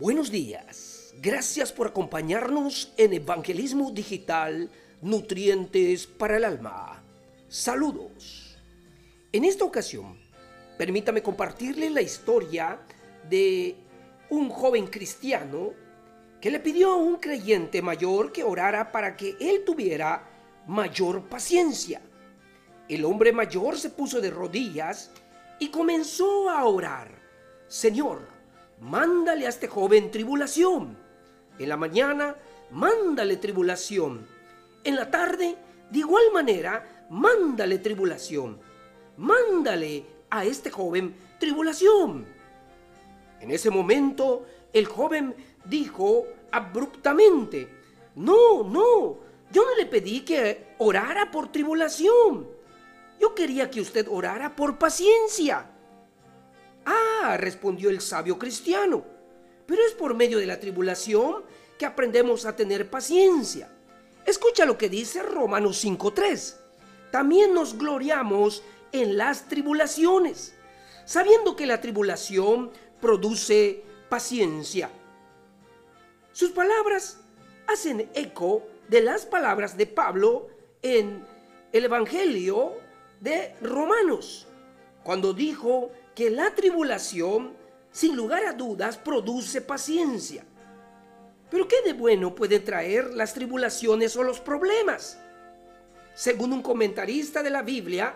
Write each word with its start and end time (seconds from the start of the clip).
Buenos 0.00 0.32
días. 0.32 1.14
Gracias 1.22 1.70
por 1.72 1.86
acompañarnos 1.86 2.92
en 2.96 3.12
Evangelismo 3.12 3.92
Digital 3.92 4.68
Nutrientes 5.00 6.08
para 6.08 6.36
el 6.36 6.44
Alma. 6.44 7.00
Saludos. 7.48 8.58
En 9.30 9.44
esta 9.44 9.64
ocasión, 9.64 10.18
permítame 10.76 11.22
compartirle 11.22 11.90
la 11.90 12.02
historia 12.02 12.80
de 13.30 13.76
un 14.30 14.50
joven 14.50 14.88
cristiano 14.88 15.70
que 16.40 16.50
le 16.50 16.58
pidió 16.58 16.94
a 16.94 16.96
un 16.96 17.18
creyente 17.18 17.80
mayor 17.80 18.32
que 18.32 18.42
orara 18.42 18.90
para 18.90 19.14
que 19.14 19.36
él 19.38 19.62
tuviera 19.64 20.28
mayor 20.66 21.28
paciencia. 21.28 22.02
El 22.88 23.04
hombre 23.04 23.32
mayor 23.32 23.78
se 23.78 23.90
puso 23.90 24.20
de 24.20 24.30
rodillas 24.30 25.12
y 25.60 25.68
comenzó 25.68 26.50
a 26.50 26.64
orar. 26.64 27.12
Señor, 27.68 28.33
mándale 28.84 29.46
a 29.46 29.48
este 29.48 29.66
joven 29.66 30.10
tribulación. 30.10 30.96
En 31.58 31.68
la 31.68 31.76
mañana, 31.76 32.36
mándale 32.70 33.38
tribulación. 33.38 34.26
En 34.84 34.96
la 34.96 35.10
tarde, 35.10 35.56
de 35.90 35.98
igual 35.98 36.24
manera, 36.32 37.06
mándale 37.08 37.78
tribulación. 37.78 38.60
Mándale 39.16 40.04
a 40.28 40.44
este 40.44 40.70
joven 40.70 41.14
tribulación. 41.38 42.26
En 43.40 43.50
ese 43.50 43.70
momento, 43.70 44.44
el 44.72 44.84
joven 44.86 45.34
dijo 45.64 46.26
abruptamente, 46.50 47.68
no, 48.16 48.64
no, 48.64 49.16
yo 49.50 49.64
no 49.64 49.76
le 49.78 49.86
pedí 49.86 50.20
que 50.20 50.74
orara 50.78 51.30
por 51.30 51.50
tribulación. 51.50 52.48
Yo 53.18 53.34
quería 53.34 53.70
que 53.70 53.80
usted 53.80 54.06
orara 54.10 54.54
por 54.54 54.78
paciencia. 54.78 55.70
Ah, 56.84 57.36
respondió 57.38 57.90
el 57.90 58.00
sabio 58.00 58.38
cristiano, 58.38 59.04
pero 59.66 59.82
es 59.84 59.92
por 59.92 60.14
medio 60.14 60.38
de 60.38 60.46
la 60.46 60.60
tribulación 60.60 61.44
que 61.78 61.86
aprendemos 61.86 62.46
a 62.46 62.54
tener 62.56 62.90
paciencia. 62.90 63.70
Escucha 64.26 64.64
lo 64.64 64.78
que 64.78 64.88
dice 64.88 65.22
Romanos 65.22 65.84
5.3. 65.84 66.56
También 67.10 67.54
nos 67.54 67.76
gloriamos 67.76 68.62
en 68.92 69.16
las 69.16 69.48
tribulaciones, 69.48 70.54
sabiendo 71.04 71.56
que 71.56 71.66
la 71.66 71.80
tribulación 71.80 72.70
produce 73.00 73.82
paciencia. 74.08 74.90
Sus 76.32 76.50
palabras 76.50 77.20
hacen 77.66 78.10
eco 78.14 78.62
de 78.88 79.02
las 79.02 79.26
palabras 79.26 79.76
de 79.76 79.86
Pablo 79.86 80.48
en 80.82 81.24
el 81.72 81.84
Evangelio 81.84 82.72
de 83.20 83.54
Romanos, 83.60 84.46
cuando 85.04 85.34
dijo 85.34 85.92
que 86.14 86.30
la 86.30 86.54
tribulación, 86.54 87.52
sin 87.92 88.16
lugar 88.16 88.44
a 88.46 88.54
dudas, 88.54 88.96
produce 88.96 89.60
paciencia. 89.60 90.44
Pero 91.50 91.68
¿qué 91.68 91.82
de 91.84 91.92
bueno 91.92 92.34
puede 92.34 92.58
traer 92.58 93.12
las 93.14 93.34
tribulaciones 93.34 94.16
o 94.16 94.24
los 94.24 94.40
problemas? 94.40 95.18
Según 96.14 96.54
un 96.54 96.62
comentarista 96.62 97.42
de 97.42 97.50
la 97.50 97.62
Biblia, 97.62 98.14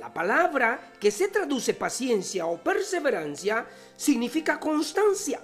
la 0.00 0.12
palabra 0.12 0.92
que 0.98 1.12
se 1.12 1.28
traduce 1.28 1.72
paciencia 1.72 2.46
o 2.46 2.58
perseverancia 2.58 3.66
significa 3.96 4.58
constancia, 4.58 5.40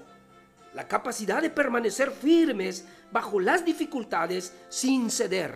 la 0.74 0.88
capacidad 0.88 1.40
de 1.40 1.50
permanecer 1.50 2.10
firmes 2.10 2.84
bajo 3.12 3.38
las 3.38 3.64
dificultades 3.64 4.52
sin 4.68 5.08
ceder. 5.08 5.54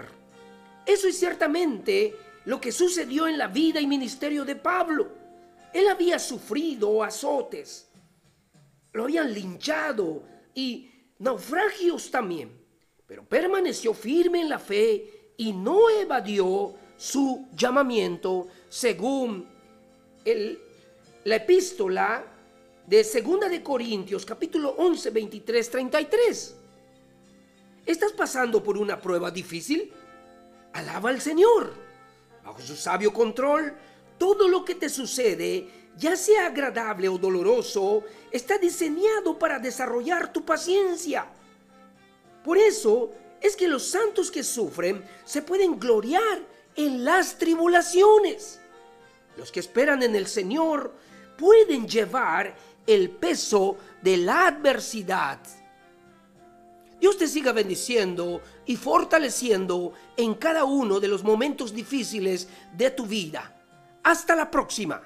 Eso 0.86 1.08
es 1.08 1.18
ciertamente 1.18 2.14
lo 2.44 2.60
que 2.60 2.72
sucedió 2.72 3.26
en 3.26 3.38
la 3.38 3.48
vida 3.48 3.80
y 3.80 3.86
ministerio 3.86 4.44
de 4.44 4.56
Pablo. 4.56 5.08
Él 5.72 5.88
había 5.88 6.18
sufrido 6.18 7.02
azotes, 7.02 7.88
lo 8.92 9.04
habían 9.04 9.32
linchado 9.32 10.22
y 10.54 10.90
naufragios 11.18 12.10
también, 12.10 12.50
pero 13.06 13.24
permaneció 13.24 13.92
firme 13.92 14.40
en 14.40 14.48
la 14.48 14.58
fe 14.58 15.32
y 15.36 15.52
no 15.52 15.90
evadió 15.90 16.74
su 16.96 17.48
llamamiento 17.56 18.46
según 18.68 19.48
el, 20.24 20.60
la 21.24 21.36
epístola 21.36 22.24
de 22.86 23.02
Segunda 23.02 23.48
de 23.48 23.62
Corintios 23.62 24.24
capítulo 24.24 24.74
11, 24.78 25.10
23, 25.10 25.70
33. 25.70 26.56
¿Estás 27.86 28.12
pasando 28.12 28.62
por 28.62 28.78
una 28.78 29.00
prueba 29.00 29.30
difícil? 29.30 29.92
Alaba 30.72 31.10
al 31.10 31.20
Señor. 31.20 31.83
Su 32.58 32.76
sabio 32.76 33.12
control, 33.12 33.74
todo 34.18 34.48
lo 34.48 34.64
que 34.64 34.74
te 34.74 34.88
sucede, 34.88 35.68
ya 35.96 36.16
sea 36.16 36.46
agradable 36.46 37.08
o 37.08 37.18
doloroso, 37.18 38.02
está 38.30 38.58
diseñado 38.58 39.38
para 39.38 39.58
desarrollar 39.58 40.32
tu 40.32 40.44
paciencia. 40.44 41.26
Por 42.42 42.58
eso 42.58 43.10
es 43.40 43.56
que 43.56 43.68
los 43.68 43.86
santos 43.86 44.30
que 44.30 44.42
sufren 44.42 45.04
se 45.24 45.42
pueden 45.42 45.78
gloriar 45.78 46.40
en 46.76 47.04
las 47.04 47.38
tribulaciones. 47.38 48.60
Los 49.36 49.50
que 49.50 49.60
esperan 49.60 50.02
en 50.02 50.14
el 50.14 50.26
Señor 50.26 50.94
pueden 51.36 51.88
llevar 51.88 52.54
el 52.86 53.10
peso 53.10 53.76
de 54.02 54.16
la 54.18 54.46
adversidad. 54.48 55.38
Dios 57.00 57.18
te 57.18 57.26
siga 57.28 57.52
bendiciendo 57.52 58.40
y 58.66 58.76
fortaleciendo 58.76 59.92
en 60.16 60.34
cada 60.34 60.64
uno 60.64 61.00
de 61.00 61.08
los 61.08 61.22
momentos 61.22 61.74
difíciles 61.74 62.48
de 62.76 62.90
tu 62.90 63.06
vida. 63.06 63.54
Hasta 64.02 64.34
la 64.34 64.50
próxima. 64.50 65.02